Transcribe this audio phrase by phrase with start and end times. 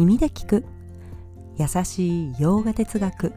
[0.00, 0.64] 耳で聞く。
[1.58, 3.34] 優しい洋画哲学。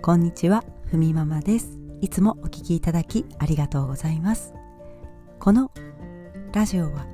[0.00, 1.78] こんにちはふみママです。
[2.00, 4.54] いつもお聞きいただきありがとうございます。
[5.38, 5.70] この
[6.54, 7.06] ラジオは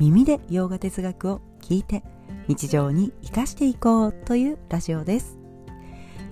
[0.00, 2.02] 耳で洋画哲学を聞いて
[2.48, 5.38] 日常に生かしていこうというラジオです。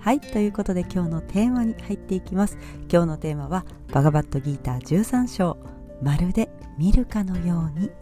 [0.01, 2.59] はいということで今日のテーマに入っていきます。
[2.91, 5.57] 今日のテーマはバガバットギーター13章
[6.03, 7.93] まるで見るかのように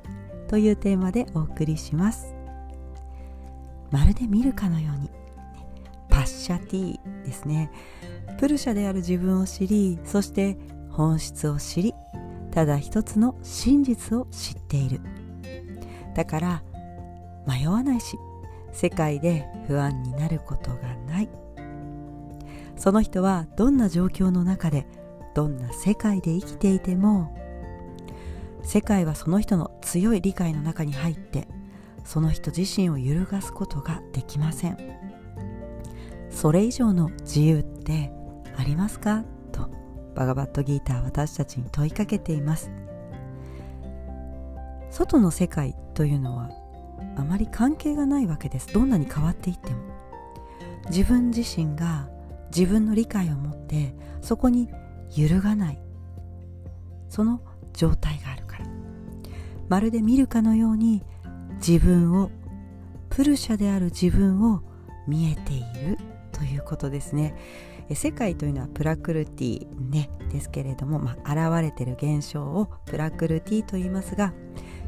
[0.49, 2.36] というテーマでお送りします。
[3.91, 5.11] まるで見るかのように。
[6.09, 7.71] パッシャティですね。
[8.39, 10.57] プルシャである自分を知りそして
[10.91, 11.95] 本質を知り
[12.51, 15.01] ただ一つの真実を知っている。
[16.15, 16.63] だから
[17.47, 18.17] 迷わないし
[18.73, 21.29] 世界で不安になることがない。
[22.77, 24.87] その人はどんな状況の中で
[25.35, 27.35] どんな世界で生きていても
[28.63, 31.47] 世界はその人の強い理解の中に入って
[32.07, 34.79] その人自身を揺るがすことができません。
[36.31, 38.13] それ以上の自由って
[38.57, 39.25] ありますか？
[39.53, 39.69] と
[40.15, 42.71] バガバットギーター私たちに問いかけています。
[44.91, 46.51] 外の世界というのは
[47.17, 48.73] あまり関係がないわけです。
[48.73, 49.77] どんなに変わっていっても。
[50.89, 52.09] 自分自身が
[52.55, 54.71] 自分の理解を持ってそこに
[55.15, 55.79] 揺るがない。
[57.09, 57.41] その
[57.73, 58.67] 状態があるから。
[59.69, 61.03] まるで見るかのように
[61.57, 62.31] 自分を
[63.09, 64.63] プルシャである自分を
[65.07, 65.99] 見えている
[66.33, 67.35] ということですね。
[67.95, 74.35] 世界というのはプラクルティ、ね、ですけれども、まあ、現れている現象をプラクルティと言いますが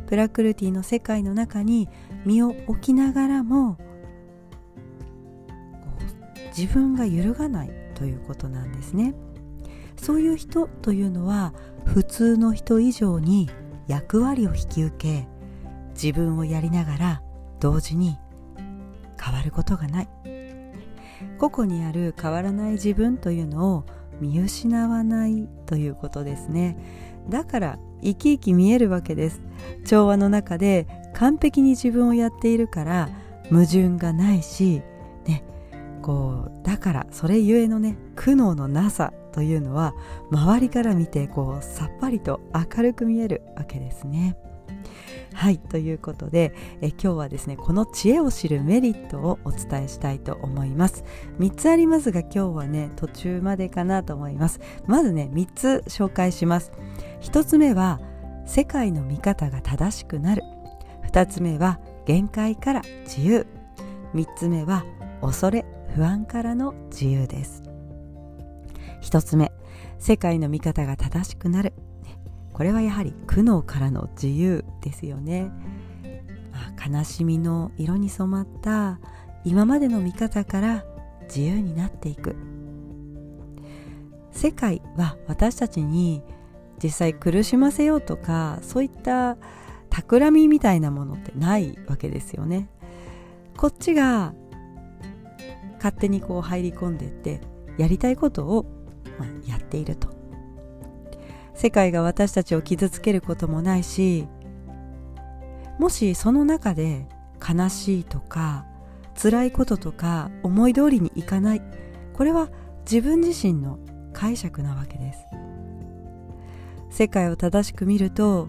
[0.08, 1.88] プラクルティの世界の中に
[2.24, 3.78] 身を置きながらも
[6.56, 9.14] 自分が揺るがないということなんですね。
[9.96, 11.52] そういう人というのは
[11.84, 13.50] 普通の人以上に
[13.86, 15.28] 役割を引き受け
[16.02, 17.22] 自分をやりながら
[17.60, 18.18] 同時に
[19.20, 20.08] 変わることがない。
[21.38, 23.84] 個々にある変わらない自分というのを
[24.20, 26.76] 見失わないということですね。
[27.28, 29.40] だから生き生き見えるわけです。
[29.84, 33.08] 調和の中で完璧に自分をやっているから
[33.50, 34.82] 矛盾がないし
[35.26, 35.42] ね
[36.02, 39.94] こうだからそれゆえのね苦悩のなさというのは
[40.30, 44.36] 周りから見てこうさっぱりと明るく見えるわけですね。
[45.38, 51.04] はいということでえ今日はですねこの知恵を知るメリットをお伝えしたいと思います。
[51.38, 54.58] 3つありますが今日はね途中までかなと思います。
[54.86, 56.72] まずね3つ紹介します。
[57.20, 58.00] 1つ目は
[58.46, 60.42] 世界の見方が正しくなる。
[61.12, 63.46] 2つ目は限界から自由。
[64.14, 64.84] 3つ目は
[65.20, 67.62] 恐れ不安からの自由です。
[69.02, 69.52] 1つ目
[70.00, 71.74] 世界の見方が正しくなる。
[72.58, 75.52] これはやはり苦悩からの自由ですよね、
[76.50, 78.98] まあ、悲しみの色に染まった
[79.44, 80.84] 今までの見方から
[81.28, 82.34] 自由になっていく。
[84.32, 86.24] 世界は私たちに
[86.82, 89.36] 実際苦しませようとかそういった
[89.88, 92.68] 企みみたいなものってないわけですよね。
[93.56, 94.34] こっちが
[95.76, 97.40] 勝手にこう入り込んでって
[97.76, 98.66] やりたいことを、
[99.46, 100.17] やっていると。
[101.58, 104.28] 世界が私たちを傷つけることもないし
[105.80, 107.08] もしその中で
[107.46, 108.64] 悲しいとか
[109.20, 111.62] 辛いこととか思い通りにいかない。
[112.14, 112.48] これは
[112.82, 113.80] 自分自身の
[114.12, 115.18] 解釈なわけです。
[116.90, 118.48] 世界を正しく見ると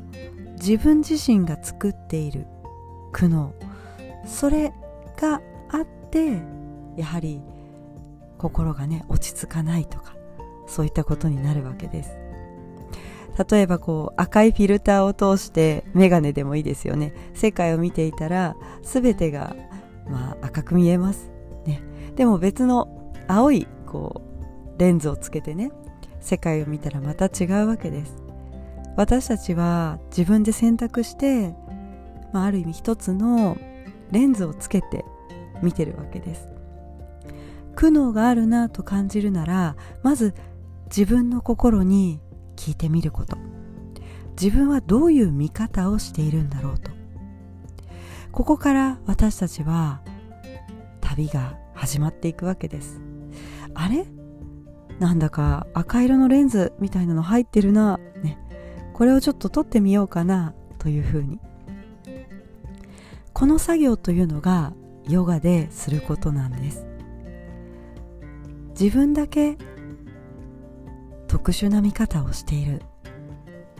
[0.61, 2.45] 自分自身が作っている
[3.11, 3.49] 苦悩。
[4.27, 4.71] それ
[5.19, 6.39] があって
[6.95, 7.41] やはり
[8.37, 10.13] 心がね落ち着かないとか
[10.67, 12.18] そういったことになるわけです。
[13.47, 17.13] 例えばこう赤いフィルターを通してメガネでもいいですよね。
[17.33, 19.55] 世界を見ていたら全てが
[20.09, 21.31] まあ赤く見えます、
[21.65, 21.81] ね、
[22.15, 24.21] でも別の青いこ
[24.75, 25.71] うレンズをつけてね
[26.19, 28.17] 世界を見たらまた違うわけです。
[28.97, 31.55] 私たちは自分で選択して、
[32.33, 33.57] まあ、ある意味一つの
[34.11, 35.05] レンズをつけて
[35.61, 36.49] 見てるわけです。
[37.75, 40.33] 苦悩があるなと感じるならまず
[40.87, 42.19] 自分の心に
[42.59, 43.37] 聞いてみること。
[44.39, 46.91] 自分はどういう見方をしているんだろうと。
[48.33, 50.01] ここから私たちは
[50.99, 52.99] 旅が始まっていくわけです。
[53.73, 54.05] あれ？
[54.99, 58.37] なんだか赤色のレンズみたいなの入ってるな、ね、
[58.93, 60.53] これをちょっと撮ってみようかな。
[60.79, 61.39] というふうに。
[63.31, 64.73] この作業というのが
[65.07, 66.85] ヨガですることなんです。
[68.77, 69.57] 自分だけ
[71.39, 72.81] 特殊な見方をしている。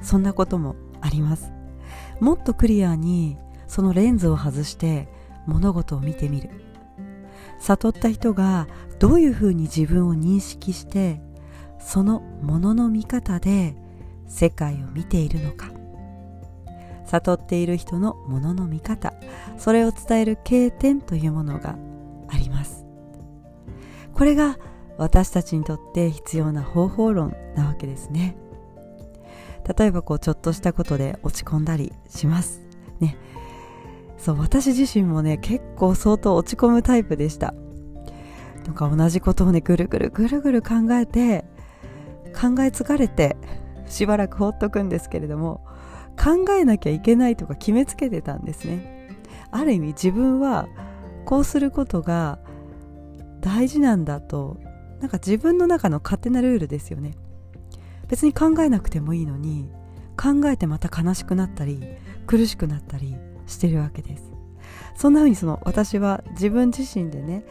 [0.01, 1.51] そんなこともあります。
[2.21, 5.09] もっとクリアにそのレンズを外して
[5.45, 6.49] 物事を見てみる。
[7.59, 8.67] 悟った人が
[8.97, 11.21] どういうふうに自分を認識して
[11.79, 13.75] そのものの見方で
[14.25, 15.69] 世界を見ているのか。
[17.07, 19.13] 悟っている人のものの見方
[19.57, 21.75] それを伝える経典というものが
[22.29, 22.85] あります。
[24.13, 24.57] これが
[24.99, 28.35] 私たちにとって必要な方法論なわけですね。
[29.77, 32.61] 例えばこうちょっとしたことで落ち込んだりします。
[32.99, 33.17] ね。
[34.17, 37.53] そう私自身もね結構相当落ち込むタイプでした。
[38.65, 41.45] なんか同じことをねぐるぐるぐるぐる考えて
[42.35, 43.37] 考え疲れて
[43.87, 45.65] しばらく放っとくんですけれども
[46.21, 49.15] 考えなきゃいけないとか決めつけてたんですね。
[49.51, 50.67] ある意味自分は
[51.25, 52.39] こうすることが
[53.39, 54.59] 大事なんだと
[54.99, 57.15] なんか自分の中の勝手なルールですよね。
[58.07, 59.69] 別に考えなくてもいいのに
[60.17, 61.81] 考えてまた悲しくなったり
[62.27, 63.15] 苦しくなったり
[63.47, 64.31] してるわけです。
[64.95, 67.45] そんな風にその私は自分自身でね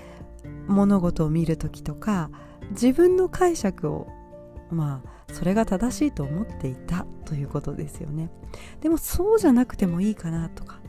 [0.66, 2.30] 物事を見る時とか
[2.70, 4.08] 自分の解釈を
[4.70, 8.30] まあそれが正しいと思っていたということですよね。
[8.80, 10.80] でもそうじゃなくてもいいかなとか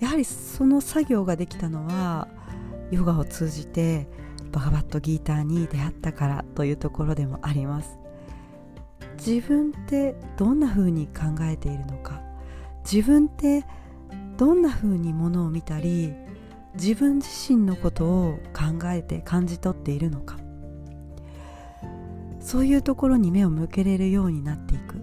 [0.00, 2.28] やはりその作業ができたのは
[2.90, 4.08] ヨガを通じて
[4.52, 7.98] バガバットギーターに出会ったからというところでもあります。
[9.24, 12.20] 自分ってどんな風に考えているのか。
[12.84, 13.64] 自分って
[14.36, 16.12] どんな風にものを見たり
[16.74, 20.36] 自分自身のことを考えて感じ取っているのか。
[22.40, 25.02] そういうところに目を向けれるようになっていく。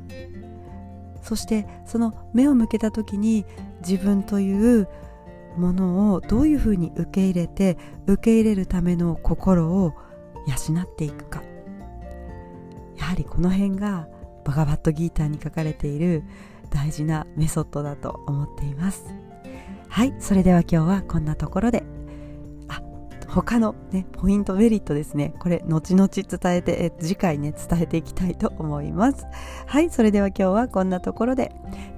[1.22, 3.46] そしてその目を向けた時に
[3.88, 4.88] 自分という
[5.60, 7.78] ものをどういうふうに受け入れて
[8.08, 9.94] 受け入れるための心を
[10.48, 11.44] 養っていくか。
[12.98, 14.08] やはりこの辺が
[14.44, 16.24] バガバットギーターに書かれている
[16.70, 19.14] 大事なメソッドだと思っています。
[19.88, 21.99] はいそれでは今日はこんなところで。
[23.30, 25.34] 他のねポイントメリットですね。
[25.40, 29.26] これ後々伝えてえ次回ね伝えていきたいと思います。
[29.68, 31.52] はいそれでは今日はこんなところで。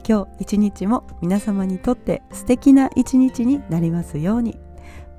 [0.07, 4.59] 今日一日も皆様にとって素敵な一日になりますように。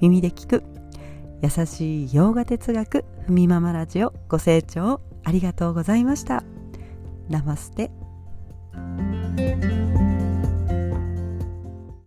[0.01, 0.65] 耳で聞く
[1.41, 6.43] 優しい洋画哲学ふみママラジオご清聴ありがとうございました。
[7.29, 7.91] ナマステ。